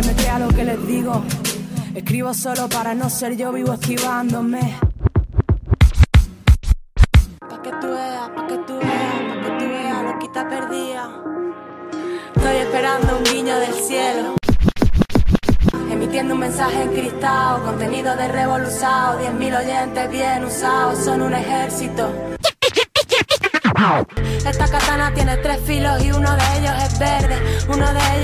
[0.00, 1.22] que me crea lo que les digo.
[1.94, 4.78] Escribo solo para no ser yo, vivo esquivándome.
[7.40, 11.10] Pa' que tú veas, pa' que tú veas, pa' que tú veas, lo quita perdida.
[12.34, 14.34] Estoy esperando un guiño del cielo.
[15.90, 22.08] Emitiendo un mensaje en cristal, contenido de revolucionado, 10.000 oyentes bien usados, son un ejército.
[24.46, 27.36] Esta katana tiene tres filos y uno de ellos es verde,
[27.66, 28.19] uno de ellos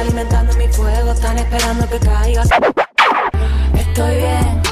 [0.00, 2.42] alimentando mi fuego, están esperando que caiga.
[3.74, 4.62] Estoy bien,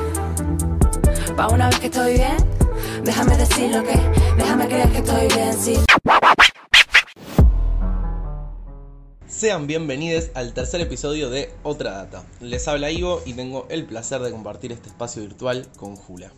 [1.36, 2.36] pa' una vez que estoy bien,
[3.04, 3.98] déjame decir lo que,
[4.38, 5.76] déjame creer que estoy bien, sí.
[9.26, 12.24] Sean bienvenidos al tercer episodio de Otra Data.
[12.40, 16.32] Les habla Ivo y tengo el placer de compartir este espacio virtual con Jula.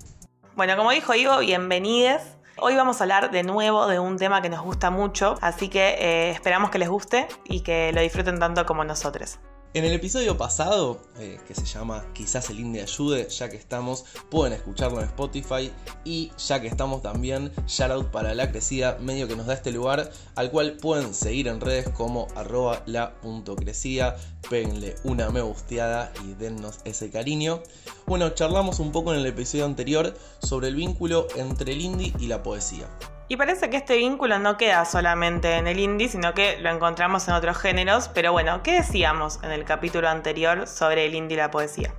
[0.57, 2.23] Bueno, como dijo Ivo, bienvenidos.
[2.63, 5.97] Hoy vamos a hablar de nuevo de un tema que nos gusta mucho, así que
[5.99, 9.39] eh, esperamos que les guste y que lo disfruten tanto como nosotros.
[9.73, 14.05] En el episodio pasado, eh, que se llama Quizás el indie ayude, ya que estamos,
[14.29, 15.71] pueden escucharlo en Spotify
[16.05, 20.11] y ya que estamos también, shoutout para la crecida, medio que nos da este lugar,
[20.35, 24.17] al cual pueden seguir en redes como arroba la.crecida,
[24.49, 27.63] péguenle una me gusteada y dennos ese cariño.
[28.07, 32.27] Bueno, charlamos un poco en el episodio anterior sobre el vínculo entre el indie y
[32.27, 32.89] la poesía.
[33.31, 37.29] Y parece que este vínculo no queda solamente en el indie, sino que lo encontramos
[37.29, 38.09] en otros géneros.
[38.09, 41.95] Pero bueno, ¿qué decíamos en el capítulo anterior sobre el indie y la poesía?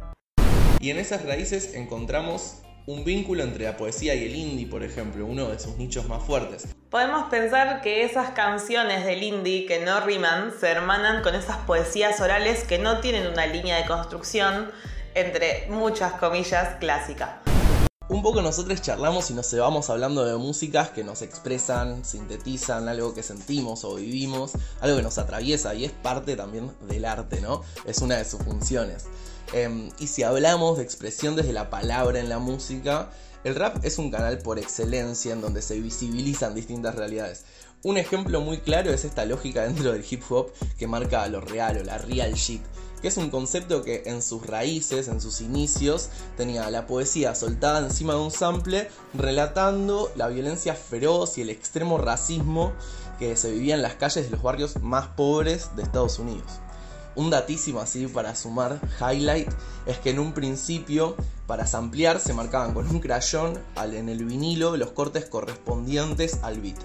[0.82, 5.26] Y en esas raíces encontramos un vínculo entre la poesía y el indie, por ejemplo,
[5.26, 6.68] uno de sus nichos más fuertes.
[6.90, 12.20] Podemos pensar que esas canciones del indie que no riman se hermanan con esas poesías
[12.20, 14.70] orales que no tienen una línea de construcción,
[15.16, 17.41] entre muchas comillas, clásica
[18.12, 23.14] un poco nosotros charlamos y nos vamos hablando de músicas que nos expresan, sintetizan algo
[23.14, 24.52] que sentimos o vivimos,
[24.82, 27.62] algo que nos atraviesa y es parte también del arte, ¿no?
[27.86, 29.06] Es una de sus funciones.
[29.54, 33.12] Em, y si hablamos de expresión desde la palabra en la música,
[33.46, 37.46] el rap es un canal por excelencia en donde se visibilizan distintas realidades.
[37.82, 41.78] Un ejemplo muy claro es esta lógica dentro del hip hop que marca lo real
[41.78, 42.62] o la real shit
[43.02, 47.80] que es un concepto que en sus raíces, en sus inicios, tenía la poesía soltada
[47.80, 52.74] encima de un sample relatando la violencia feroz y el extremo racismo
[53.20, 56.52] que se vivía en las calles de los barrios más pobres de Estados Unidos.
[57.16, 59.50] Un datísimo así para sumar highlight
[59.86, 64.78] es que en un principio para samplear se marcaban con un crayón en el vinilo
[64.78, 66.78] los cortes correspondientes al beat.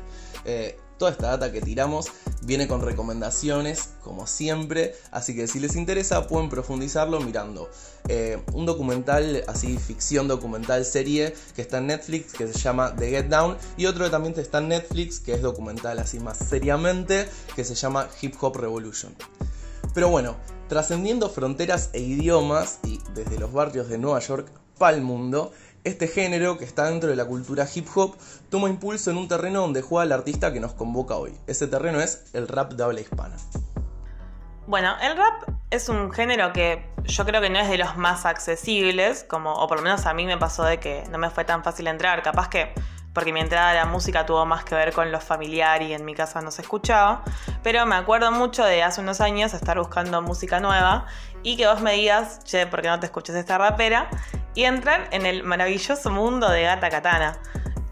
[0.45, 2.07] Eh, Toda esta data que tiramos
[2.43, 7.69] viene con recomendaciones, como siempre, así que si les interesa pueden profundizarlo mirando
[8.09, 13.11] eh, un documental, así ficción documental serie, que está en Netflix, que se llama The
[13.11, 17.29] Get Down, y otro que también está en Netflix, que es documental así más seriamente,
[17.55, 19.15] que se llama Hip Hop Revolution.
[19.93, 20.37] Pero bueno,
[20.69, 25.53] trascendiendo fronteras e idiomas, y desde los barrios de Nueva York para el mundo,
[25.87, 28.17] este género, que está dentro de la cultura hip hop,
[28.51, 31.33] toma impulso en un terreno donde juega el artista que nos convoca hoy.
[31.47, 33.37] Ese terreno es el rap de habla hispana.
[34.67, 38.27] Bueno, el rap es un género que yo creo que no es de los más
[38.27, 41.45] accesibles, como, o por lo menos a mí me pasó de que no me fue
[41.45, 42.21] tan fácil entrar.
[42.25, 42.75] Capaz que
[43.17, 46.05] porque mi entrada a la música tuvo más que ver con lo familiar y en
[46.05, 47.23] mi casa no se escuchaba.
[47.63, 51.07] Pero me acuerdo mucho de hace unos años estar buscando música nueva
[51.43, 54.11] y que vos me digas, che, ¿por qué no te escuchas esta rapera?
[54.57, 57.39] Y entrar en el maravilloso mundo de Gata Katana.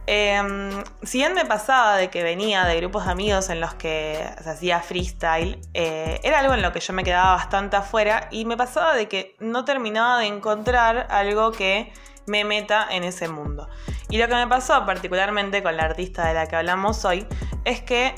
[0.06, 0.70] Em,
[1.02, 4.50] si bien me pasaba de que venía de grupos de amigos en los que se
[4.50, 8.56] hacía freestyle, eh, era algo en lo que yo me quedaba bastante afuera y me
[8.56, 11.92] pasaba de que no terminaba de encontrar algo que
[12.26, 13.68] me meta en ese mundo.
[14.08, 17.26] Y lo que me pasó particularmente con la artista de la que hablamos hoy
[17.64, 18.14] es que,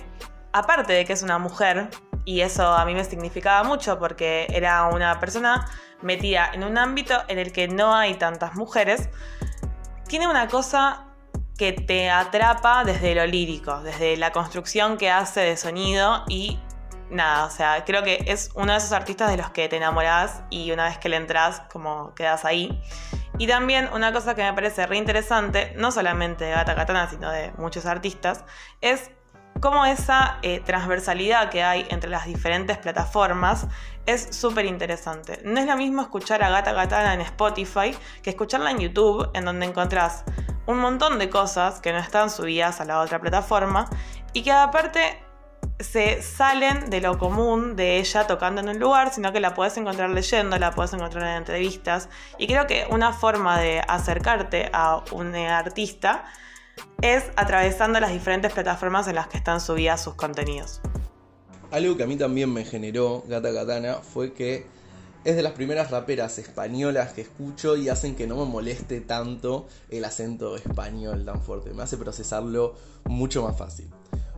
[0.52, 1.88] aparte de que es una mujer,
[2.26, 5.66] y eso a mí me significaba mucho porque era una persona
[6.02, 9.08] metida en un ámbito en el que no hay tantas mujeres,
[10.06, 11.06] tiene una cosa
[11.56, 16.60] que te atrapa desde lo lírico, desde la construcción que hace de sonido y
[17.08, 20.42] nada, o sea, creo que es uno de esos artistas de los que te enamorás
[20.50, 22.82] y una vez que le entras, como quedas ahí.
[23.38, 27.30] Y también una cosa que me parece re interesante, no solamente de Gata Katana, sino
[27.30, 28.44] de muchos artistas,
[28.80, 29.12] es
[29.60, 33.66] cómo esa eh, transversalidad que hay entre las diferentes plataformas
[34.06, 35.40] es súper interesante.
[35.44, 39.44] No es lo mismo escuchar a Gata Gatana en Spotify que escucharla en YouTube, en
[39.44, 40.24] donde encontrás
[40.66, 43.88] un montón de cosas que no están subidas a la otra plataforma
[44.32, 45.22] y que aparte
[45.78, 49.76] se salen de lo común de ella tocando en un lugar, sino que la puedes
[49.76, 52.08] encontrar leyendo, la puedes encontrar en entrevistas.
[52.38, 56.24] Y creo que una forma de acercarte a un artista
[57.02, 60.80] es atravesando las diferentes plataformas en las que están subidas sus contenidos.
[61.70, 64.66] Algo que a mí también me generó Gata Katana fue que
[65.24, 69.66] es de las primeras raperas españolas que escucho y hacen que no me moleste tanto
[69.90, 71.74] el acento español tan fuerte.
[71.74, 73.90] Me hace procesarlo mucho más fácil.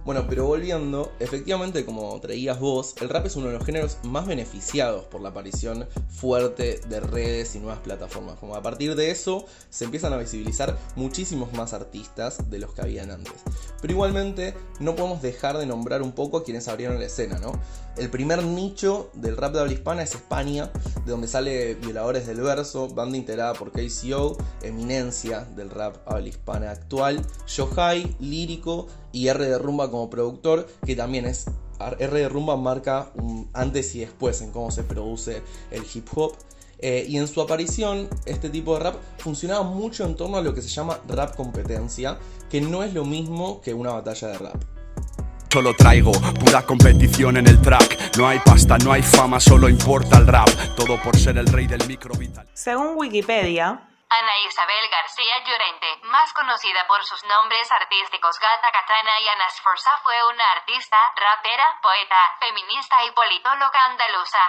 [0.09, 4.27] Bueno, pero volviendo, efectivamente como traías vos, el rap es uno de los géneros más
[4.27, 8.39] beneficiados por la aparición fuerte de redes y nuevas plataformas.
[8.39, 12.81] Como a partir de eso se empiezan a visibilizar muchísimos más artistas de los que
[12.81, 13.35] habían antes.
[13.83, 17.53] Pero igualmente no podemos dejar de nombrar un poco a quienes abrieron la escena, ¿no?
[17.99, 20.71] El primer nicho del rap de habla hispana es España,
[21.05, 26.71] de donde sale Violadores del Verso, banda integrada por KCO, eminencia del rap habla hispana
[26.71, 31.47] actual, Yohai, lírico y R de Rumba como productor, que también es
[31.99, 36.35] R de Rumba marca un antes y después en cómo se produce el hip hop.
[36.81, 40.55] Eh, y en su aparición, este tipo de rap funcionaba mucho en torno a lo
[40.55, 42.19] que se llama rap competencia,
[42.49, 44.63] que no es lo mismo que una batalla de rap.
[45.51, 48.17] Solo traigo pura competición en el track.
[48.19, 50.49] No hay pasta, no hay fama, solo importa el rap.
[50.77, 52.47] Todo por ser el rey del micro vital.
[52.53, 59.29] Según Wikipedia, Ana Isabel García Llorente, más conocida por sus nombres artísticos Gata Katana y
[59.29, 64.41] Ana Sforza, fue una artista, rapera, poeta, feminista y politóloga andaluza.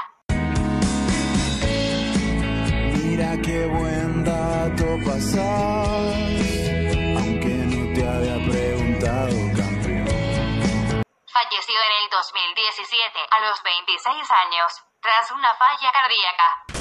[3.03, 6.07] Mira qué buen dato pasar,
[7.19, 11.03] aunque no te había preguntado, campeón.
[11.27, 16.78] Falleció en el 2017, a los 26 años, tras una falla cardíaca.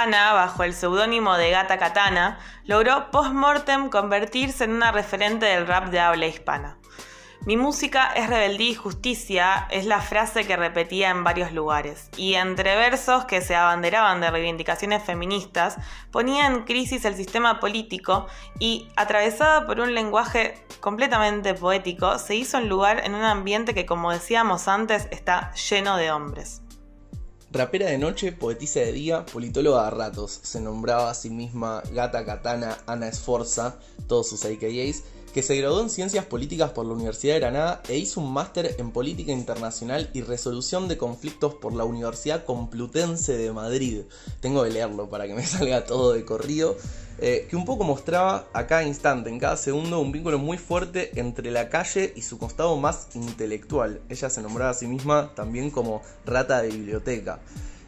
[0.00, 5.86] Ana, bajo el seudónimo de Gata Katana, logró post-mortem convertirse en una referente del rap
[5.86, 6.78] de habla hispana.
[7.44, 12.34] Mi música es rebeldía y justicia es la frase que repetía en varios lugares, y
[12.34, 15.78] entre versos que se abanderaban de reivindicaciones feministas,
[16.12, 18.28] ponía en crisis el sistema político
[18.60, 23.84] y, atravesada por un lenguaje completamente poético, se hizo un lugar en un ambiente que,
[23.84, 26.62] como decíamos antes, está lleno de hombres.
[27.50, 30.38] Rapera de noche, poetisa de día, politóloga a ratos.
[30.42, 35.02] Se nombraba a sí misma Gata Katana Ana Esforza, todos sus AKAs,
[35.32, 38.74] que se graduó en Ciencias Políticas por la Universidad de Granada e hizo un máster
[38.78, 44.02] en Política Internacional y Resolución de Conflictos por la Universidad Complutense de Madrid.
[44.40, 46.76] Tengo que leerlo para que me salga todo de corrido.
[47.20, 51.18] Eh, que un poco mostraba a cada instante, en cada segundo, un vínculo muy fuerte
[51.18, 54.00] entre la calle y su costado más intelectual.
[54.08, 57.40] Ella se nombraba a sí misma también como rata de biblioteca.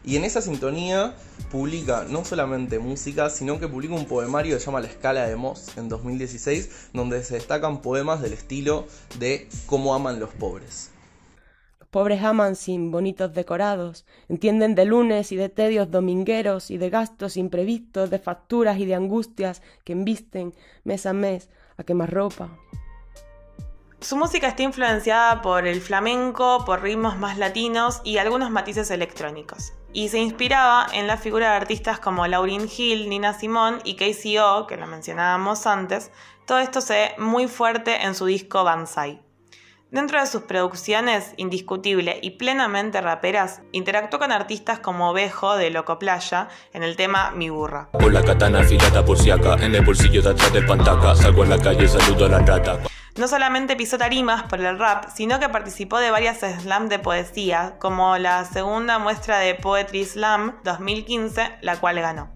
[0.05, 1.15] Y en esa sintonía
[1.51, 5.37] publica no solamente música, sino que publica un poemario que se llama La Escala de
[5.37, 8.87] Moss en 2016, donde se destacan poemas del estilo
[9.19, 10.91] de Cómo aman los pobres.
[11.81, 16.89] Los pobres aman sin bonitos decorados, entienden de lunes y de tedios domingueros y de
[16.89, 20.55] gastos imprevistos, de facturas y de angustias que embisten
[20.85, 22.49] mes a mes a quemar ropa.
[24.01, 29.75] Su música está influenciada por el flamenco, por ritmos más latinos y algunos matices electrónicos.
[29.93, 34.67] Y se inspiraba en la figura de artistas como Lauryn Hill, Nina Simone y KCO,
[34.67, 36.13] que lo mencionábamos antes.
[36.47, 39.21] Todo esto se ve muy fuerte en su disco Banzai.
[39.91, 45.99] Dentro de sus producciones, indiscutible y plenamente raperas, interactuó con artistas como Bejo de Loco
[45.99, 47.89] Playa en el tema Mi Burra.
[47.91, 50.53] Con la katana afilada por en el bolsillo de atrás
[51.19, 52.79] salgo la calle, saludo a la rata.
[53.21, 57.77] No solamente pisó tarimas por el rap, sino que participó de varias slam de poesía,
[57.79, 62.33] como la segunda muestra de Poetry Slam 2015, la cual ganó.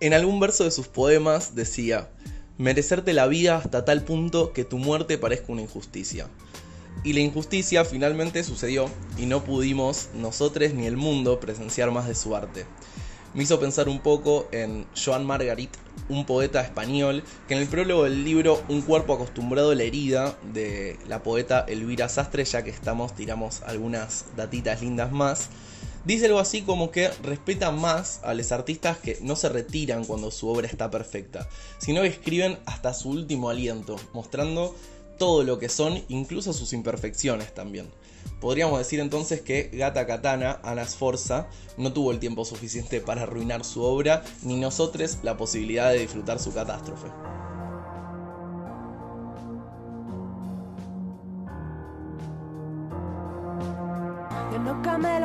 [0.00, 2.08] En algún verso de sus poemas decía,
[2.56, 6.26] merecerte la vida hasta tal punto que tu muerte parezca una injusticia.
[7.02, 12.14] Y la injusticia finalmente sucedió y no pudimos nosotros ni el mundo presenciar más de
[12.14, 12.64] su arte.
[13.34, 15.70] Me hizo pensar un poco en Joan Margarit,
[16.08, 20.38] un poeta español, que en el prólogo del libro Un cuerpo acostumbrado a la herida
[20.52, 25.48] de la poeta Elvira Sastre, ya que estamos, tiramos algunas datitas lindas más,
[26.04, 30.30] dice algo así como que respeta más a los artistas que no se retiran cuando
[30.30, 31.48] su obra está perfecta,
[31.78, 34.76] sino que escriben hasta su último aliento, mostrando
[35.18, 37.88] todo lo que son, incluso sus imperfecciones también.
[38.40, 43.64] Podríamos decir entonces que Gata Katana, Ana Sforza, no tuvo el tiempo suficiente para arruinar
[43.64, 47.08] su obra, ni nosotros la posibilidad de disfrutar su catástrofe.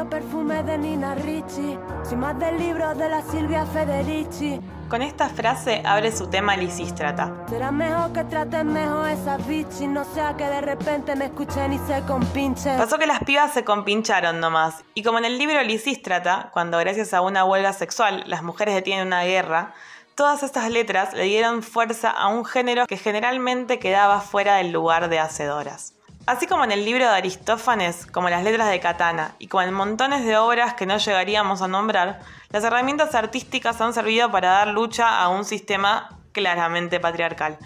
[0.10, 4.60] Perfume de Nina Ricci, soy más del libro de la Silvia Federici.
[4.90, 7.46] Con esta frase abre su tema Lisístrata.
[7.48, 11.78] Será mejor que traten mejor esas bichis, no sea que de repente me escuchen y
[11.78, 12.76] se compinchen.
[12.76, 14.84] Pasó que las pibas se compincharon nomás.
[14.96, 19.06] Y como en el libro Lisístrata, cuando gracias a una huelga sexual las mujeres detienen
[19.06, 19.76] una guerra,
[20.16, 25.08] todas estas letras le dieron fuerza a un género que generalmente quedaba fuera del lugar
[25.08, 25.99] de hacedoras.
[26.30, 29.74] Así como en el libro de Aristófanes, como las letras de Katana, y como en
[29.74, 32.20] montones de obras que no llegaríamos a nombrar,
[32.52, 37.58] las herramientas artísticas han servido para dar lucha a un sistema claramente patriarcal.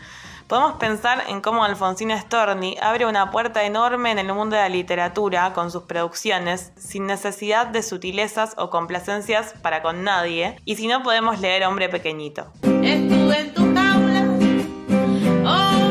[0.48, 4.70] Podemos pensar en cómo Alfonsina Storni abre una puerta enorme en el mundo de la
[4.70, 10.88] literatura con sus producciones, sin necesidad de sutilezas o complacencias para con nadie, y si
[10.88, 12.48] no podemos leer Hombre Pequeñito.
[12.62, 15.83] Estuve en tu pequeñito.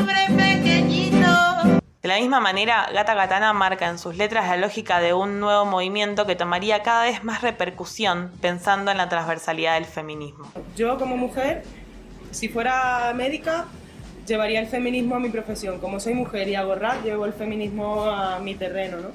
[2.03, 5.65] De la misma manera, Gata Katana marca en sus letras la lógica de un nuevo
[5.65, 10.51] movimiento que tomaría cada vez más repercusión pensando en la transversalidad del feminismo.
[10.75, 11.63] Yo como mujer,
[12.33, 13.67] si fuera médica,
[14.27, 15.79] llevaría el feminismo a mi profesión.
[15.79, 19.11] Como soy mujer y hago rap, llevo el feminismo a mi terreno, ¿no?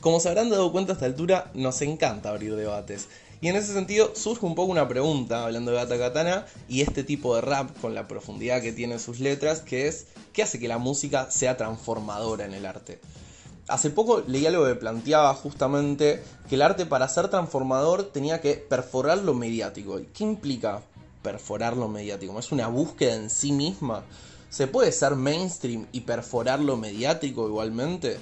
[0.00, 3.08] Como se habrán dado cuenta a esta altura, nos encanta abrir debates.
[3.40, 7.04] Y en ese sentido surge un poco una pregunta, hablando de Gata Katana, y este
[7.04, 10.68] tipo de rap con la profundidad que tiene sus letras, que es, ¿qué hace que
[10.68, 13.00] la música sea transformadora en el arte?
[13.66, 18.54] Hace poco leí algo que planteaba justamente que el arte para ser transformador tenía que
[18.54, 19.98] perforar lo mediático.
[19.98, 20.82] ¿Y qué implica
[21.22, 22.38] perforar lo mediático?
[22.38, 24.04] ¿Es una búsqueda en sí misma?
[24.50, 28.18] ¿Se puede ser mainstream y perforar lo mediático igualmente?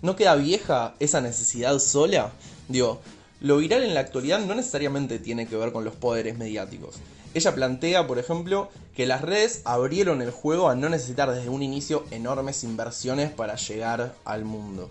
[0.00, 2.30] ¿No queda vieja esa necesidad sola?
[2.68, 3.00] Digo,
[3.40, 6.96] lo viral en la actualidad no necesariamente tiene que ver con los poderes mediáticos.
[7.34, 11.62] Ella plantea, por ejemplo, que las redes abrieron el juego a no necesitar desde un
[11.62, 14.88] inicio enormes inversiones para llegar al mundo.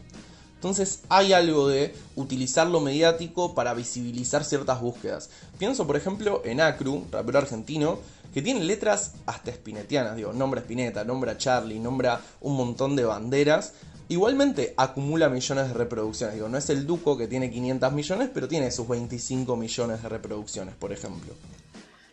[0.55, 5.29] Entonces hay algo de utilizar lo mediático para visibilizar ciertas búsquedas.
[5.57, 7.99] Pienso, por ejemplo, en Acru, rapero argentino,
[8.33, 12.95] que tiene letras hasta espinetianas, digo, nombra a Spinetta, nombra a Charlie, nombra un montón
[12.95, 13.73] de banderas.
[14.13, 18.47] Igualmente acumula millones de reproducciones, digo, no es el Duco que tiene 500 millones, pero
[18.47, 21.33] tiene sus 25 millones de reproducciones, por ejemplo.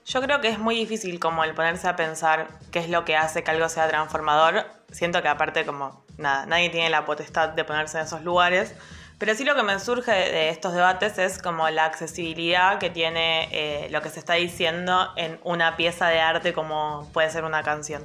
[0.06, 3.16] Yo creo que es muy difícil como el ponerse a pensar qué es lo que
[3.16, 4.64] hace que algo sea transformador.
[4.90, 8.74] Siento que aparte como nada, nadie tiene la potestad de ponerse en esos lugares.
[9.18, 13.50] Pero sí lo que me surge de estos debates es como la accesibilidad que tiene
[13.52, 17.62] eh, lo que se está diciendo en una pieza de arte como puede ser una
[17.62, 18.02] canción.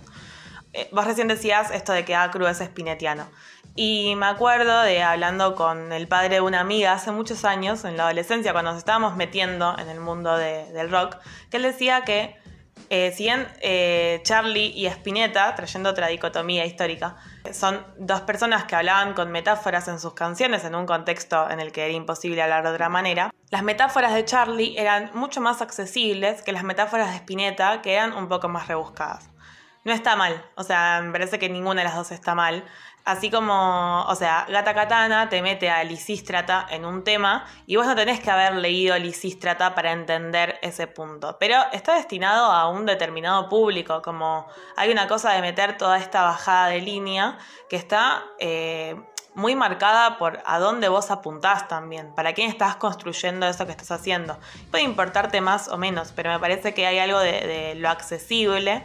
[0.77, 3.27] Eh, vos recién decías esto de que Acru es espinetiano.
[3.77, 7.97] Y me acuerdo de hablando con el padre de una amiga hace muchos años, en
[7.97, 11.17] la adolescencia, cuando nos estábamos metiendo en el mundo de- del rock,
[11.49, 12.35] que él decía que
[12.89, 17.15] eh, si bien eh, Charlie y Spinetta, trayendo otra dicotomía histórica,
[17.53, 21.71] son dos personas que hablaban con metáforas en sus canciones en un contexto en el
[21.71, 26.41] que era imposible hablar de otra manera, las metáforas de Charlie eran mucho más accesibles
[26.43, 29.29] que las metáforas de Spinetta, que eran un poco más rebuscadas.
[29.85, 32.65] No está mal, o sea, me parece que ninguna de las dos está mal.
[33.03, 37.85] Así como, o sea, Gata Katana te mete a Lisístrata en un tema y vos
[37.85, 41.37] no tenés que haber leído Lisístrata para entender ese punto.
[41.39, 46.23] Pero está destinado a un determinado público, como hay una cosa de meter toda esta
[46.23, 47.37] bajada de línea
[47.69, 48.99] que está eh,
[49.35, 53.91] muy marcada por a dónde vos apuntás también, para quién estás construyendo eso que estás
[53.91, 54.39] haciendo.
[54.71, 58.83] Puede importarte más o menos, pero me parece que hay algo de, de lo accesible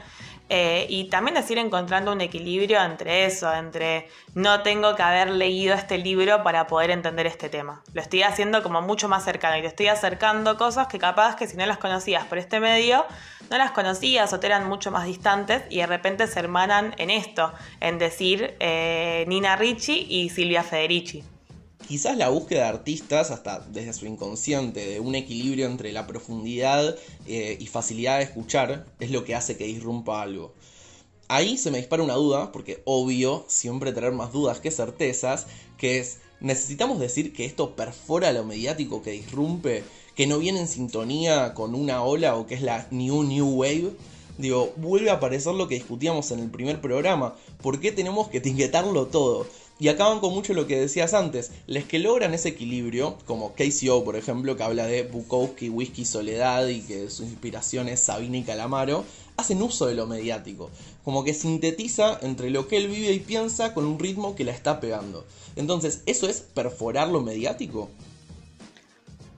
[0.52, 5.30] eh, y también es ir encontrando un equilibrio entre eso, entre no tengo que haber
[5.30, 7.85] leído este libro para poder entender este tema.
[7.95, 11.47] Lo estoy haciendo como mucho más cercano y te estoy acercando cosas que capaz que
[11.47, 13.07] si no las conocías por este medio,
[13.49, 17.11] no las conocías o te eran mucho más distantes y de repente se hermanan en
[17.11, 21.30] esto, en decir eh, Nina Ricci y Silvia Federici.
[21.91, 26.95] Quizás la búsqueda de artistas, hasta desde su inconsciente, de un equilibrio entre la profundidad
[27.27, 30.55] eh, y facilidad de escuchar, es lo que hace que disrumpa algo.
[31.27, 35.99] Ahí se me dispara una duda, porque obvio, siempre tener más dudas que certezas, que
[35.99, 39.83] es, ¿necesitamos decir que esto perfora lo mediático, que disrumpe,
[40.15, 43.91] que no viene en sintonía con una ola o que es la New New Wave?
[44.39, 47.35] Digo, vuelve a aparecer lo que discutíamos en el primer programa.
[47.61, 49.49] ¿Por qué tenemos que etiquetarlo todo?
[49.81, 51.53] Y acaban con mucho lo que decías antes.
[51.67, 56.67] Les que logran ese equilibrio, como KCO, por ejemplo, que habla de Bukowski, Whisky, Soledad
[56.69, 59.05] y que su inspiración es Sabina y Calamaro,
[59.39, 60.71] hacen uso de lo mediático.
[61.03, 64.53] Como que sintetiza entre lo que él vive y piensa con un ritmo que la
[64.53, 65.25] está pegando.
[65.57, 67.89] Entonces, ¿eso es perforar lo mediático?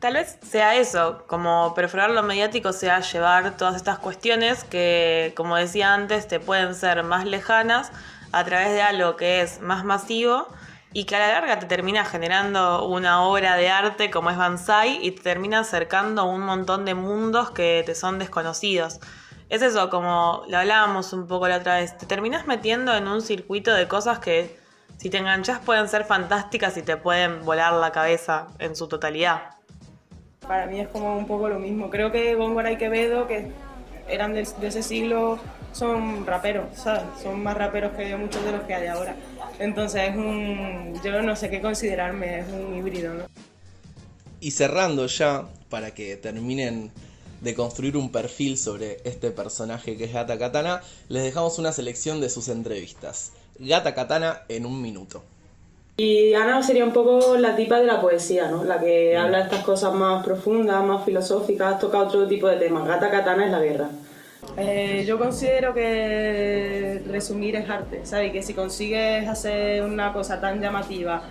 [0.00, 5.54] Tal vez sea eso, como perforar lo mediático sea llevar todas estas cuestiones que, como
[5.54, 7.92] decía antes, te pueden ser más lejanas
[8.32, 10.48] a través de algo que es más masivo
[10.92, 14.98] y que a la larga te termina generando una obra de arte como es Banzai
[15.04, 19.00] y te termina acercando a un montón de mundos que te son desconocidos.
[19.48, 23.20] Es eso, como lo hablábamos un poco la otra vez, te terminas metiendo en un
[23.20, 24.58] circuito de cosas que
[24.96, 29.56] si te enganchas pueden ser fantásticas y te pueden volar la cabeza en su totalidad.
[30.46, 31.90] Para mí es como un poco lo mismo.
[31.90, 33.52] Creo que Góngora y Quevedo, que
[34.08, 35.38] eran de, de ese siglo
[35.72, 37.02] son raperos, ¿sabes?
[37.22, 39.16] Son más raperos que muchos de los que hay ahora.
[39.58, 43.24] Entonces es un, yo no sé qué considerarme, es un híbrido, ¿no?
[44.40, 46.90] Y cerrando ya, para que terminen
[47.40, 52.20] de construir un perfil sobre este personaje que es Gata Katana, les dejamos una selección
[52.20, 53.32] de sus entrevistas.
[53.58, 55.22] Gata Katana en un minuto.
[55.96, 58.64] Y Ana sería un poco la tipa de la poesía, ¿no?
[58.64, 62.88] La que habla de estas cosas más profundas, más filosóficas, toca otro tipo de temas.
[62.88, 63.90] Gata Katana es la guerra.
[64.56, 68.32] Eh, yo considero que resumir es arte, ¿sabes?
[68.32, 71.22] Que si consigues hacer una cosa tan llamativa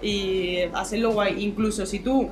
[0.00, 2.30] y hacerlo guay, incluso si tú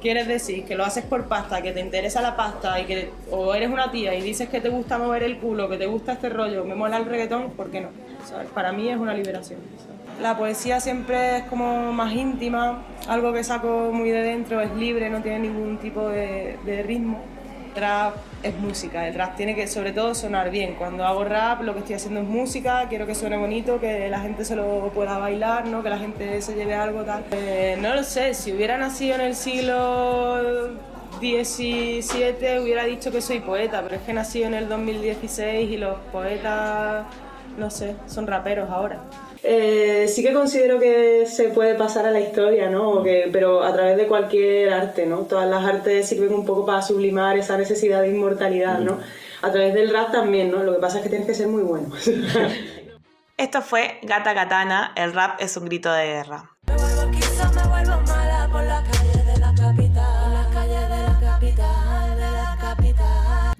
[0.00, 3.54] quieres decir que lo haces por pasta, que te interesa la pasta y que o
[3.54, 6.28] eres una tía y dices que te gusta mover el culo, que te gusta este
[6.28, 7.88] rollo, me mola el reggaetón, ¿por qué no?
[8.24, 8.48] ¿Sabes?
[8.50, 9.60] Para mí es una liberación.
[10.20, 15.10] La poesía siempre es como más íntima, algo que saco muy de dentro, es libre,
[15.10, 17.20] no tiene ningún tipo de ritmo.
[17.74, 20.74] Rap es música, el rap tiene que sobre todo sonar bien.
[20.74, 24.20] Cuando hago rap lo que estoy haciendo es música, quiero que suene bonito, que la
[24.20, 25.82] gente se lo pueda bailar, ¿no?
[25.82, 27.24] que la gente se lleve algo tal.
[27.32, 30.70] Eh, no lo sé, si hubiera nacido en el siglo
[31.20, 35.98] XVII hubiera dicho que soy poeta, pero es que nací en el 2016 y los
[36.12, 37.06] poetas,
[37.58, 39.00] no sé, son raperos ahora.
[39.42, 43.02] Eh, sí que considero que se puede pasar a la historia, ¿no?
[43.02, 45.20] Que- pero a través de cualquier arte, ¿no?
[45.20, 48.98] Todas las artes sirven un poco para sublimar esa necesidad de inmortalidad, ¿no?
[49.42, 50.62] A través del rap también, ¿no?
[50.62, 51.88] Lo que pasa es que tienes que ser muy bueno.
[53.38, 56.50] Esto fue Gata Katana, el rap es un grito de guerra.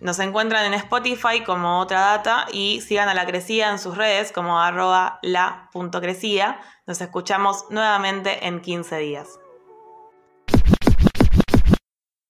[0.00, 4.32] Nos encuentran en Spotify como otra data y sigan a la crecida en sus redes
[4.32, 6.58] como arroba la.crecida.
[6.86, 9.38] Nos escuchamos nuevamente en 15 días.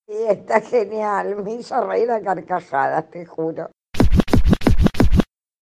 [0.05, 3.69] Sí, está genial, me hizo reír a carcajadas, te juro.